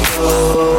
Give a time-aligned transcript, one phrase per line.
[0.00, 0.77] go.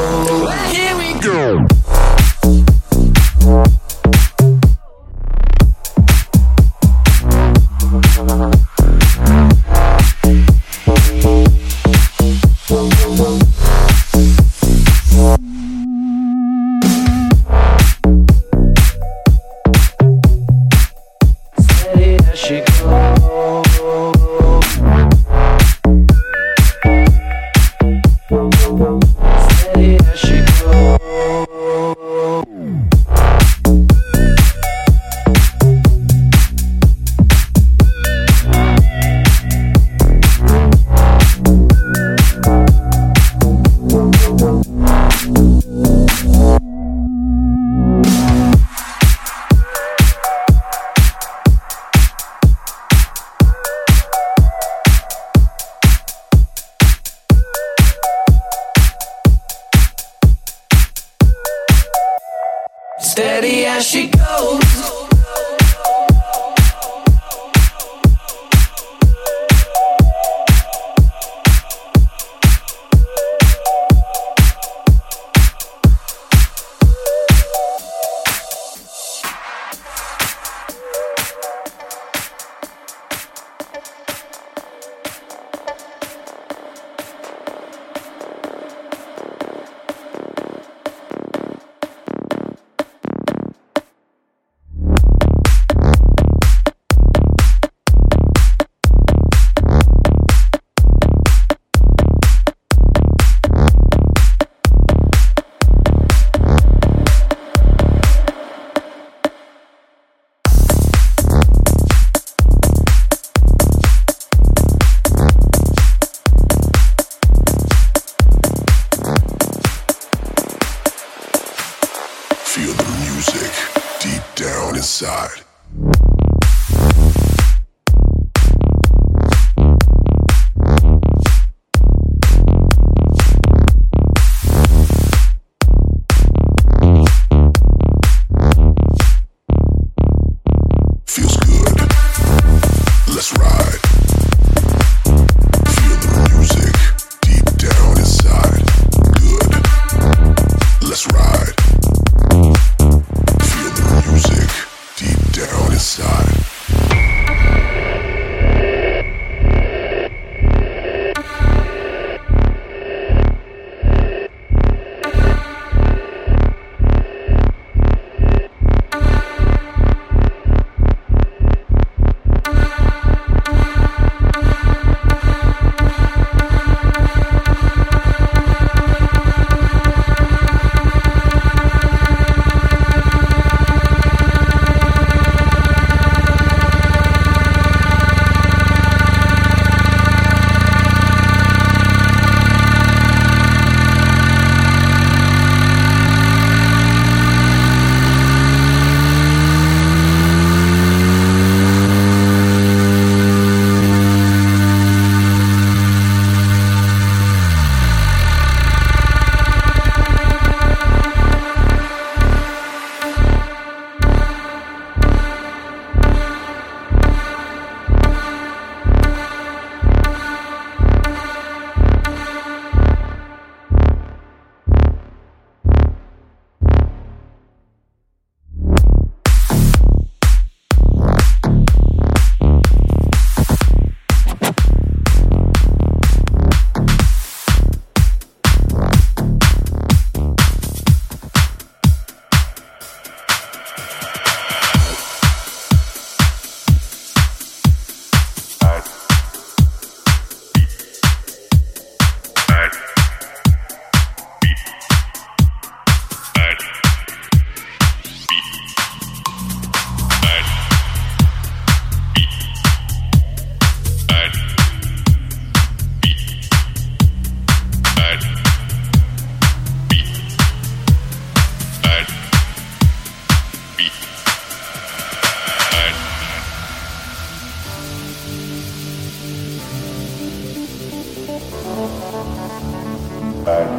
[283.49, 283.78] Bye.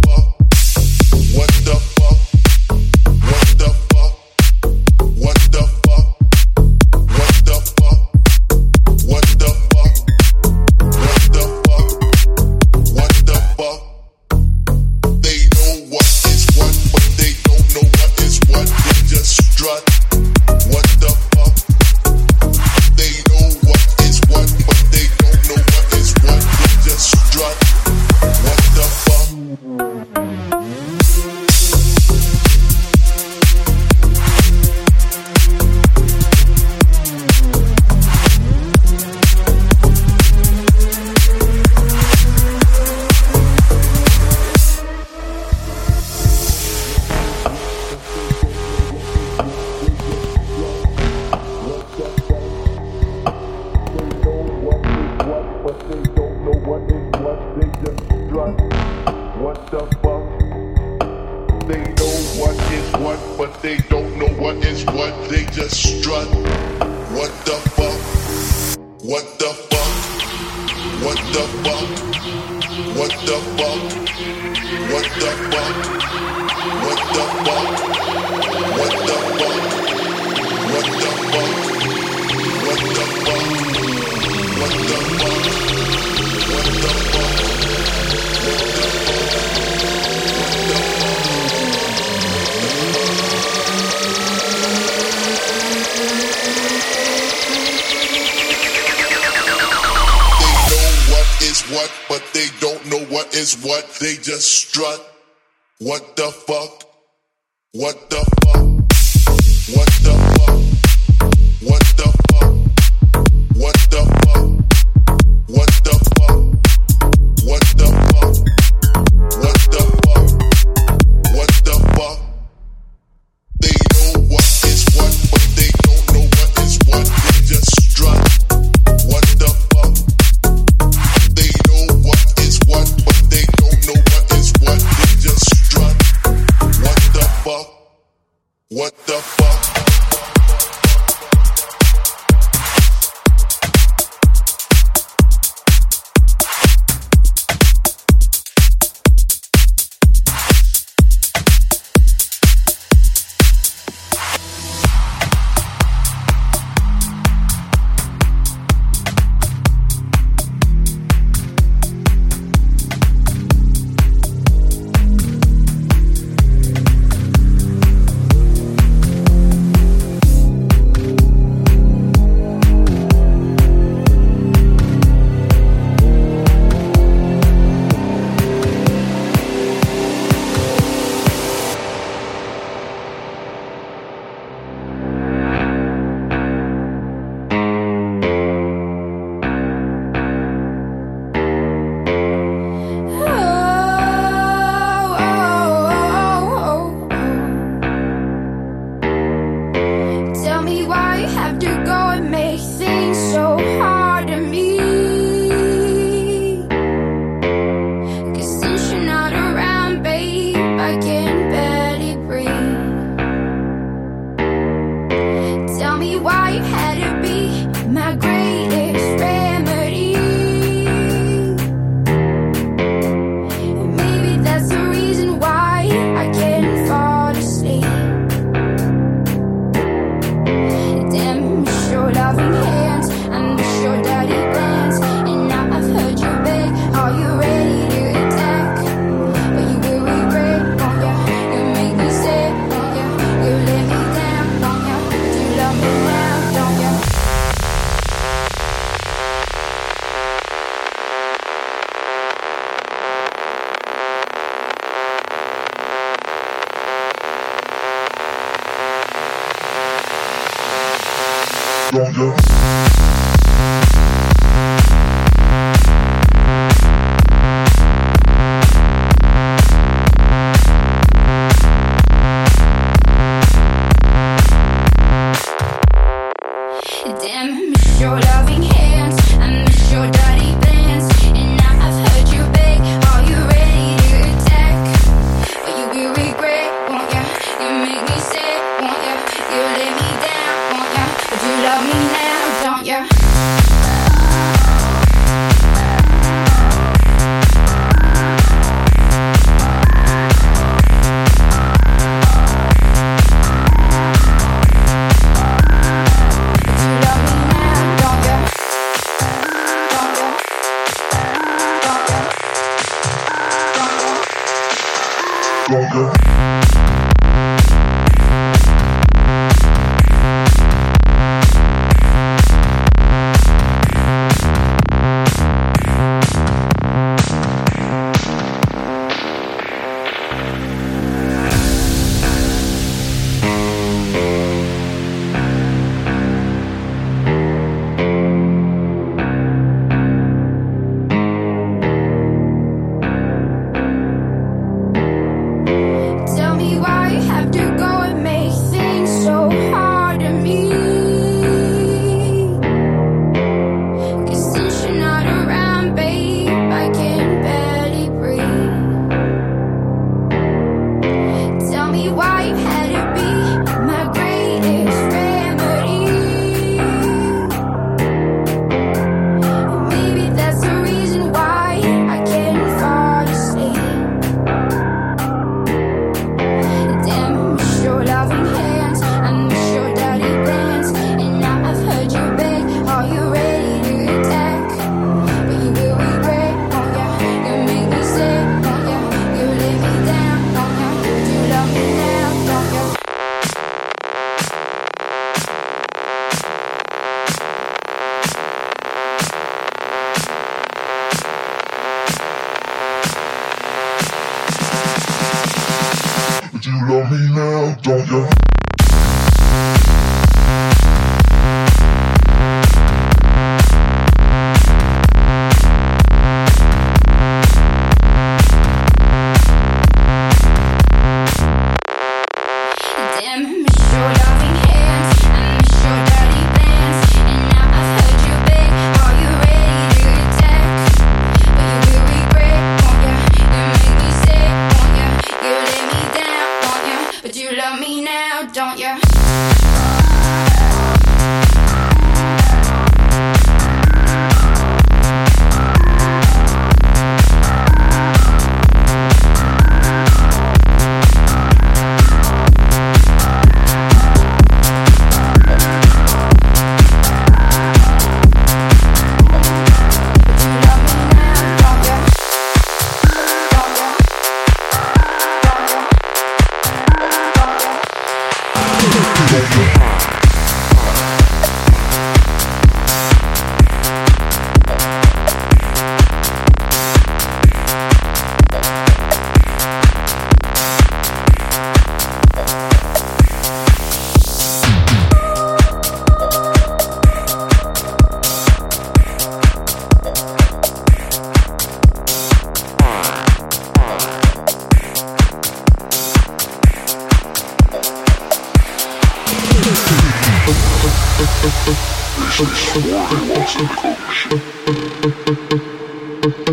[505.49, 506.51] Thank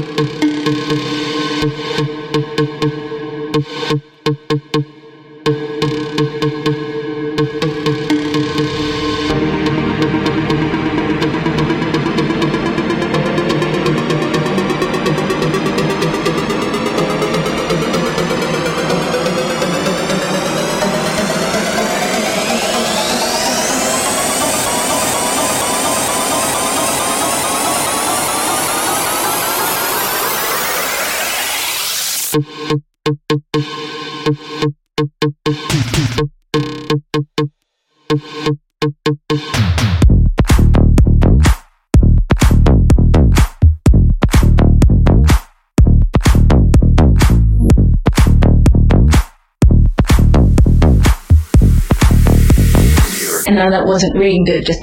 [53.71, 54.83] that wasn't reading good, just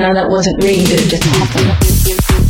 [0.00, 2.49] Now that wasn't really good, just happened.